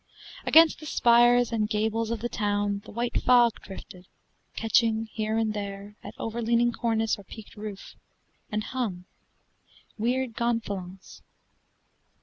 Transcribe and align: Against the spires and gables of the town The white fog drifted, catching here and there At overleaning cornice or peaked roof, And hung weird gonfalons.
Against 0.47 0.79
the 0.79 0.87
spires 0.87 1.51
and 1.51 1.69
gables 1.69 2.09
of 2.09 2.21
the 2.21 2.27
town 2.27 2.81
The 2.85 2.91
white 2.91 3.21
fog 3.21 3.61
drifted, 3.61 4.07
catching 4.55 5.05
here 5.13 5.37
and 5.37 5.53
there 5.53 5.95
At 6.03 6.15
overleaning 6.17 6.71
cornice 6.71 7.19
or 7.19 7.23
peaked 7.23 7.55
roof, 7.55 7.93
And 8.51 8.63
hung 8.63 9.05
weird 9.99 10.33
gonfalons. 10.35 11.21